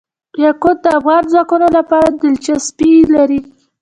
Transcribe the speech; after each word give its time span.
یاقوت 0.43 0.77
د 0.83 0.87
افغان 0.99 1.23
ځوانانو 1.31 1.75
لپاره 1.77 2.07
دلچسپي 2.21 2.91
لري. 3.15 3.39